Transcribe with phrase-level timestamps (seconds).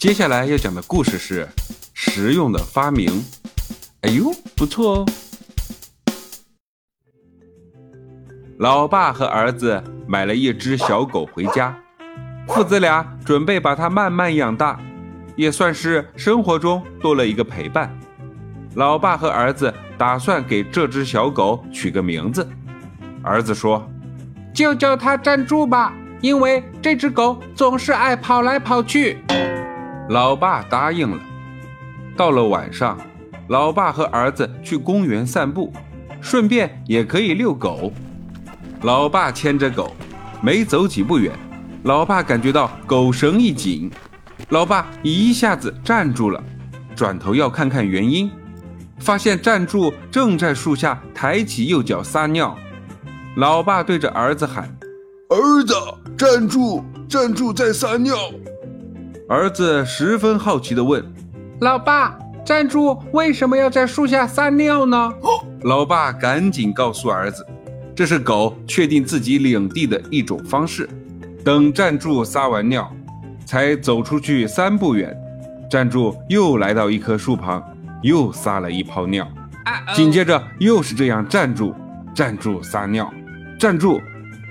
[0.00, 1.46] 接下来要讲的故事是
[1.92, 3.22] 实用的发明。
[4.00, 5.06] 哎呦，不错哦！
[8.56, 11.78] 老爸和儿子买了一只小狗回家，
[12.48, 14.80] 父子俩准备把它慢慢养大，
[15.36, 17.94] 也算是生活中多了一个陪伴。
[18.76, 22.48] 老爸和儿子打算给这只小狗取个名字。
[23.22, 23.86] 儿子说
[24.54, 25.92] ：“就叫它站住吧，
[26.22, 29.18] 因为这只狗总是爱跑来跑去。”
[30.10, 31.20] 老爸答应了。
[32.16, 32.98] 到了晚上，
[33.46, 35.72] 老爸和儿子去公园散步，
[36.20, 37.92] 顺便也可以遛狗。
[38.82, 39.94] 老爸牵着狗，
[40.42, 41.32] 没走几步远，
[41.84, 43.88] 老爸感觉到狗绳一紧，
[44.48, 46.42] 老爸一下子站住了，
[46.96, 48.28] 转头要看看原因，
[48.98, 52.58] 发现站住正在树下抬起右脚撒尿。
[53.36, 54.76] 老爸对着儿子喊
[55.30, 55.72] ：“儿子，
[56.18, 58.16] 站住，站住，在撒尿。”
[59.30, 61.00] 儿子十分好奇地问
[61.62, 65.08] ：“老爸，站住为什么要在树下撒尿呢？”
[65.62, 67.46] 老爸赶紧告诉儿子。
[67.94, 70.90] 这是狗确定自己领地的一种方式。
[71.44, 72.92] 等站住撒完尿，
[73.46, 75.16] 才走出去三步远，
[75.70, 77.62] 站住又来到一棵树旁，
[78.02, 79.24] 又撒了一泡尿。
[79.94, 81.72] 紧接着又是这样站住，
[82.12, 83.08] 站住撒尿，
[83.60, 84.00] 站住，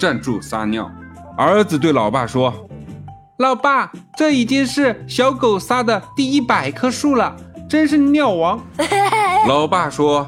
[0.00, 0.90] 站住撒尿。
[1.38, 2.52] 儿子对老爸说
[3.38, 7.34] ：“老爸，这已经是小狗撒的第一百棵树了，
[7.68, 8.60] 真是尿王。
[9.48, 10.26] ”老爸说。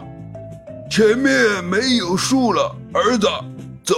[0.88, 3.26] 前面没有树了，儿子，
[3.82, 3.94] 走，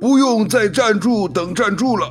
[0.00, 2.08] 不用再站住等站住了。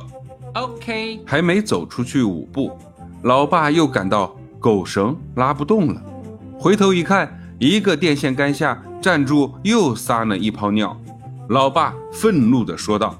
[0.54, 2.78] OK，还没走出去五步，
[3.22, 6.00] 老爸又感到狗绳拉不动了，
[6.58, 10.96] 回头一看，一个电线杆下站住又撒了一泡尿。
[11.48, 13.16] 老爸愤怒地说道：“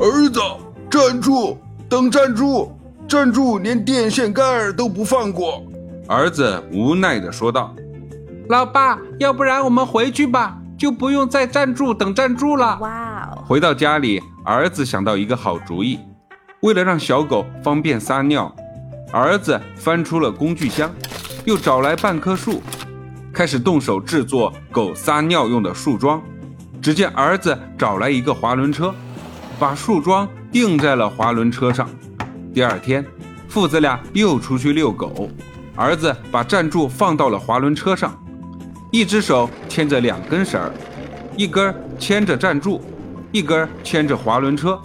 [0.00, 0.40] 儿子，
[0.90, 1.56] 站住，
[1.88, 2.72] 等站住，
[3.08, 5.62] 站住，连电线杆都不放过。”
[6.08, 7.74] 儿子无奈地说道。
[8.48, 12.78] 老爸，要不然我们回去吧，就不用再站住等站住了。
[12.80, 13.42] 哇哦！
[13.46, 15.98] 回到家里，儿子想到一个好主意。
[16.60, 18.54] 为了让小狗方便撒尿，
[19.12, 20.90] 儿子翻出了工具箱，
[21.44, 22.62] 又找来半棵树，
[23.32, 26.22] 开始动手制作狗撒尿用的树桩。
[26.80, 28.94] 只见儿子找来一个滑轮车，
[29.58, 31.88] 把树桩钉在了滑轮车上。
[32.54, 33.04] 第二天，
[33.48, 35.30] 父子俩又出去遛狗，
[35.74, 38.18] 儿子把站柱放到了滑轮车上。
[38.90, 40.72] 一只手牵着两根绳儿，
[41.36, 42.80] 一根牵着站柱，
[43.32, 44.80] 一根牵着滑轮车，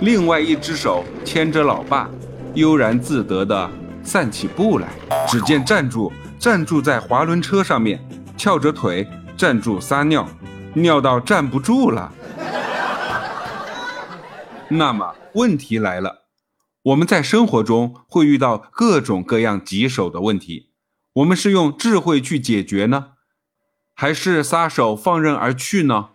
[0.00, 2.08] 另外一只手牵着老爸，
[2.54, 3.70] 悠然自得地
[4.04, 4.88] 散起步来。
[5.26, 7.98] 只见站住，站住在滑轮车上面，
[8.36, 10.28] 翘着腿站住撒尿，
[10.74, 12.12] 尿到站不住了。
[14.68, 16.24] 那么问题来了，
[16.82, 20.70] 我们在生活中会遇到各种各样棘手的问题，
[21.14, 23.12] 我们是用智慧去解决呢？
[23.94, 26.10] 还是撒手放任而去呢？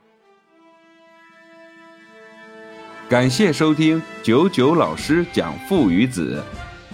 [3.09, 6.43] 感谢收听九九老师讲父与子，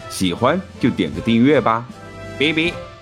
[0.09, 1.87] 喜欢就点个订阅吧，
[2.39, 2.96] 拜拜。